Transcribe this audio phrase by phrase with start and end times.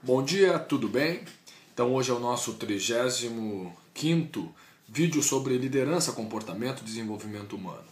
[0.00, 1.22] Bom dia, tudo bem?
[1.74, 4.54] Então hoje é o nosso 35
[4.88, 7.82] vídeo sobre liderança, comportamento e desenvolvimento humano.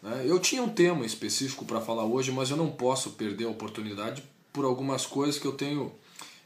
[0.00, 0.22] Né?
[0.24, 4.22] Eu tinha um tema específico para falar hoje, mas eu não posso perder a oportunidade
[4.52, 5.92] por algumas coisas que eu tenho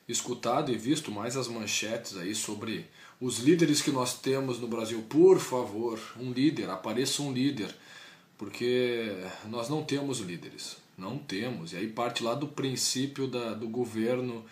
[0.08, 2.88] escutado e visto mais as manchetes aí sobre
[3.20, 5.04] os líderes que nós temos no Brasil.
[5.10, 7.68] Por favor, um líder, apareça um líder,
[8.38, 11.74] porque nós não temos líderes, não temos.
[11.74, 14.42] E aí parte lá do princípio da, do governo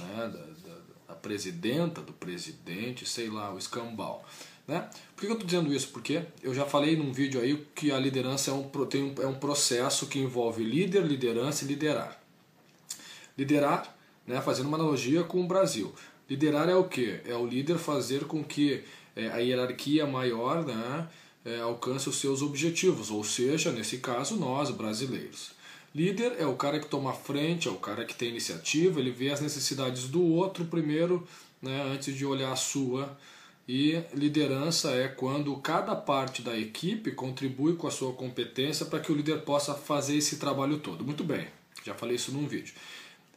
[0.00, 4.24] né, da, da, da, presidenta, do presidente, sei lá, o escambau.
[4.66, 4.88] Né?
[5.16, 5.88] Por que eu estou dizendo isso?
[5.88, 9.34] Porque eu já falei num vídeo aí que a liderança é um, tem é um
[9.34, 12.20] processo que envolve líder, liderança e liderar.
[13.36, 15.94] Liderar, né, fazendo uma analogia com o Brasil.
[16.28, 17.20] Liderar é o que?
[17.24, 18.84] É o líder fazer com que
[19.16, 21.08] é, a hierarquia maior né,
[21.44, 25.52] é, alcance os seus objetivos, ou seja, nesse caso, nós brasileiros.
[25.94, 29.30] Líder é o cara que toma frente, é o cara que tem iniciativa, ele vê
[29.30, 31.26] as necessidades do outro primeiro,
[31.62, 33.16] né, antes de olhar a sua.
[33.66, 39.12] E liderança é quando cada parte da equipe contribui com a sua competência para que
[39.12, 41.04] o líder possa fazer esse trabalho todo.
[41.04, 41.46] Muito bem,
[41.84, 42.74] já falei isso num vídeo.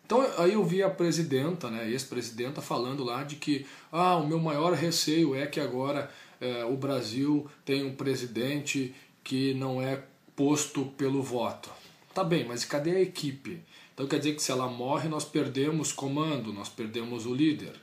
[0.05, 4.39] Então aí eu vi a presidenta, né, ex-presidenta, falando lá de que ah, o meu
[4.39, 10.03] maior receio é que agora é, o Brasil tem um presidente que não é
[10.35, 11.80] posto pelo voto.
[12.13, 13.61] Tá bem, mas cadê a equipe?
[13.93, 17.73] Então quer dizer que se ela morre, nós perdemos comando, nós perdemos o líder.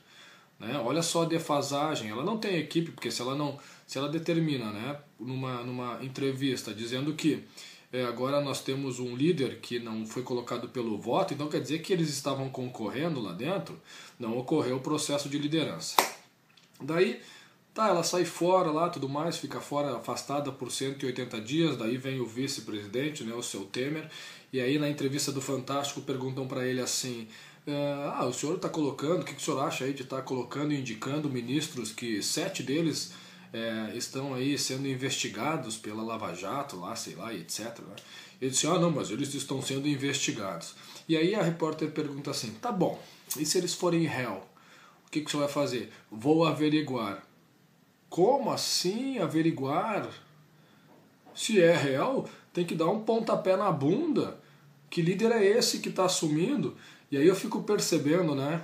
[0.59, 0.77] Né?
[0.83, 2.09] Olha só a defasagem.
[2.09, 3.57] Ela não tem equipe, porque se ela não.
[3.87, 7.43] Se ela determina né, numa, numa entrevista dizendo que
[7.91, 11.79] é, agora nós temos um líder que não foi colocado pelo voto, então quer dizer
[11.79, 13.81] que eles estavam concorrendo lá dentro,
[14.19, 15.95] não ocorreu o processo de liderança.
[16.79, 17.19] Daí
[17.79, 22.19] Tá, ela sai fora lá, tudo mais, fica fora, afastada por 180 dias, daí vem
[22.19, 24.11] o vice-presidente, né, o seu Temer,
[24.51, 27.25] e aí na entrevista do Fantástico perguntam para ele assim,
[27.65, 30.17] ah, ah, o senhor está colocando, o que, que o senhor acha aí de estar
[30.17, 33.13] tá colocando e indicando ministros que sete deles
[33.53, 37.79] é, estão aí sendo investigados pela Lava Jato, lá, sei lá, etc.
[37.79, 37.95] Né?
[38.41, 40.75] Ele disse, ah não, mas eles estão sendo investigados.
[41.07, 43.01] E aí a repórter pergunta assim, tá bom,
[43.37, 44.43] e se eles forem réu?
[45.07, 45.93] O que, que o senhor vai fazer?
[46.11, 47.28] Vou averiguar.
[48.09, 50.09] Como assim averiguar?
[51.33, 54.39] Se é real, tem que dar um pontapé na bunda.
[54.89, 56.75] Que líder é esse que está assumindo?
[57.11, 58.63] E aí eu fico percebendo, né?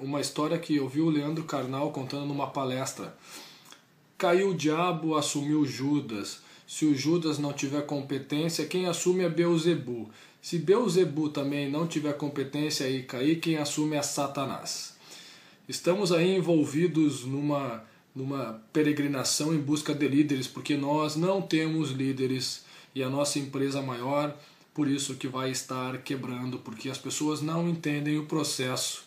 [0.00, 3.16] Uma história que eu vi o Leandro Carnal contando numa palestra.
[4.18, 6.40] Caiu o diabo, assumiu Judas.
[6.66, 10.10] Se o Judas não tiver competência, quem assume é Beuzebu.
[10.42, 14.96] Se Beuzebu também não tiver competência e cair, quem assume é Satanás.
[15.68, 17.84] Estamos aí envolvidos numa
[18.16, 23.82] numa peregrinação em busca de líderes, porque nós não temos líderes e a nossa empresa
[23.82, 24.34] maior,
[24.72, 29.04] por isso que vai estar quebrando, porque as pessoas não entendem o processo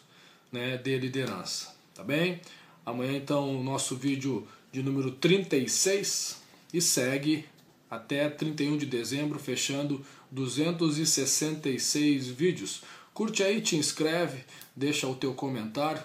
[0.52, 1.76] né, de liderança.
[1.96, 2.40] Tá bem?
[2.86, 6.40] Amanhã então o nosso vídeo de número 36
[6.72, 7.46] e segue
[7.90, 12.84] até 31 de dezembro, fechando 266 vídeos.
[13.12, 14.44] Curte aí, te inscreve,
[14.76, 15.98] deixa o teu comentário.